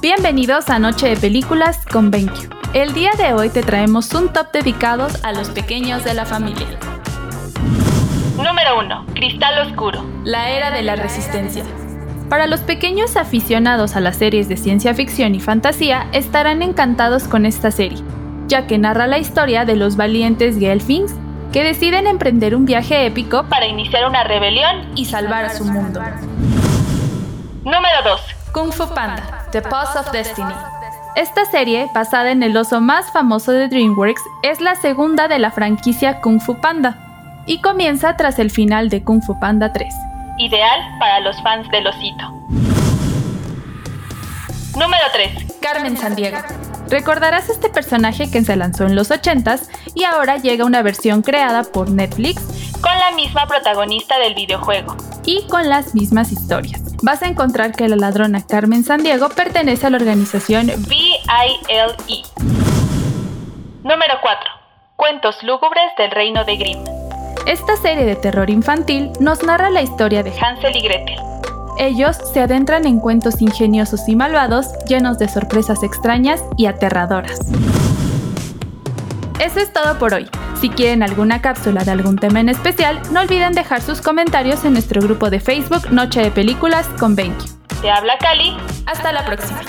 bienvenidos 0.00 0.70
a 0.70 0.78
Noche 0.78 1.08
de 1.08 1.16
Películas 1.16 1.84
con 1.90 2.10
BenQ. 2.10 2.54
El 2.72 2.94
día 2.94 3.10
de 3.18 3.32
hoy 3.32 3.48
te 3.48 3.62
traemos 3.62 4.12
un 4.14 4.32
top 4.32 4.52
dedicados 4.52 5.24
a 5.24 5.32
los 5.32 5.48
pequeños 5.50 6.04
de 6.04 6.14
la 6.14 6.24
familia. 6.24 6.66
Número 8.36 8.78
1. 8.78 9.06
Cristal 9.14 9.66
Oscuro. 9.66 10.04
La 10.24 10.50
era 10.50 10.70
de 10.70 10.82
la 10.82 10.94
resistencia. 10.94 11.64
Para 12.28 12.46
los 12.46 12.60
pequeños 12.60 13.16
aficionados 13.16 13.96
a 13.96 14.00
las 14.00 14.16
series 14.16 14.48
de 14.48 14.56
ciencia 14.56 14.94
ficción 14.94 15.34
y 15.34 15.40
fantasía, 15.40 16.06
estarán 16.12 16.62
encantados 16.62 17.24
con 17.24 17.46
esta 17.46 17.70
serie, 17.70 17.98
ya 18.46 18.66
que 18.66 18.78
narra 18.78 19.06
la 19.06 19.18
historia 19.18 19.64
de 19.64 19.76
los 19.76 19.96
valientes 19.96 20.58
Gelfings 20.58 21.14
que 21.52 21.64
deciden 21.64 22.06
emprender 22.06 22.54
un 22.54 22.66
viaje 22.66 23.06
épico 23.06 23.44
Para 23.48 23.66
iniciar 23.66 24.06
una 24.06 24.22
rebelión. 24.22 24.92
y 24.94 25.06
salvar 25.06 25.46
a 25.46 25.50
su 25.54 25.64
mundo. 25.64 26.00
Número 28.58 28.76
2. 28.76 28.76
Kung 28.76 28.88
Fu 28.88 28.94
Panda, 28.94 29.44
The 29.52 29.62
Pulse 29.62 29.98
of 29.98 30.10
Destiny. 30.10 30.52
Esta 31.14 31.44
serie, 31.44 31.88
basada 31.94 32.30
en 32.32 32.42
el 32.42 32.56
oso 32.56 32.80
más 32.80 33.10
famoso 33.12 33.52
de 33.52 33.68
DreamWorks, 33.68 34.20
es 34.42 34.60
la 34.60 34.74
segunda 34.74 35.28
de 35.28 35.38
la 35.38 35.50
franquicia 35.50 36.20
Kung 36.20 36.40
Fu 36.40 36.60
Panda 36.60 36.96
y 37.46 37.60
comienza 37.60 38.16
tras 38.16 38.38
el 38.38 38.50
final 38.50 38.88
de 38.88 39.02
Kung 39.04 39.22
Fu 39.22 39.38
Panda 39.38 39.72
3. 39.72 39.94
Ideal 40.38 40.80
para 40.98 41.20
los 41.20 41.40
fans 41.42 41.68
del 41.70 41.86
osito. 41.86 42.24
Número 44.74 45.04
3. 45.12 45.58
Carmen 45.60 45.96
Sandiego. 45.96 46.38
Recordarás 46.88 47.48
este 47.50 47.68
personaje 47.68 48.30
que 48.30 48.42
se 48.42 48.56
lanzó 48.56 48.86
en 48.86 48.94
los 48.96 49.10
80s 49.10 49.68
y 49.94 50.04
ahora 50.04 50.36
llega 50.38 50.64
una 50.64 50.82
versión 50.82 51.22
creada 51.22 51.64
por 51.64 51.90
Netflix 51.90 52.40
Con 52.80 52.96
la 52.98 53.14
misma 53.14 53.46
protagonista 53.46 54.18
del 54.18 54.34
videojuego. 54.34 54.96
y 55.24 55.46
con 55.48 55.68
las 55.68 55.94
mismas 55.94 56.32
historias. 56.32 56.87
Vas 57.02 57.22
a 57.22 57.28
encontrar 57.28 57.72
que 57.72 57.88
la 57.88 57.96
ladrona 57.96 58.44
Carmen 58.44 58.82
Sandiego 58.82 59.28
pertenece 59.28 59.86
a 59.86 59.90
la 59.90 59.98
organización 59.98 60.66
B.I.L.E. 60.66 62.22
Número 63.84 64.14
4. 64.20 64.50
Cuentos 64.96 65.42
lúgubres 65.44 65.84
del 65.96 66.10
reino 66.10 66.44
de 66.44 66.56
Grimm. 66.56 66.84
Esta 67.46 67.76
serie 67.76 68.04
de 68.04 68.16
terror 68.16 68.50
infantil 68.50 69.12
nos 69.20 69.44
narra 69.44 69.70
la 69.70 69.82
historia 69.82 70.24
de 70.24 70.32
Hansel 70.38 70.74
y 70.74 70.80
Gretel. 70.80 71.20
Ellos 71.78 72.16
se 72.16 72.40
adentran 72.40 72.84
en 72.84 72.98
cuentos 72.98 73.40
ingeniosos 73.40 74.08
y 74.08 74.16
malvados, 74.16 74.72
llenos 74.86 75.18
de 75.18 75.28
sorpresas 75.28 75.84
extrañas 75.84 76.44
y 76.56 76.66
aterradoras. 76.66 77.38
Eso 79.38 79.60
es 79.60 79.72
todo 79.72 79.96
por 80.00 80.14
hoy. 80.14 80.28
Si 80.60 80.70
quieren 80.70 81.04
alguna 81.04 81.40
cápsula 81.40 81.84
de 81.84 81.92
algún 81.92 82.16
tema 82.16 82.40
en 82.40 82.48
especial, 82.48 83.00
no 83.12 83.20
olviden 83.20 83.52
dejar 83.52 83.80
sus 83.80 84.00
comentarios 84.00 84.64
en 84.64 84.72
nuestro 84.72 85.00
grupo 85.00 85.30
de 85.30 85.38
Facebook 85.38 85.92
Noche 85.92 86.20
de 86.20 86.30
Películas 86.32 86.88
con 86.98 87.14
BenQ. 87.14 87.44
Te 87.80 87.90
habla 87.90 88.18
Cali. 88.18 88.56
Hasta 88.86 89.12
la 89.12 89.24
próxima. 89.24 89.60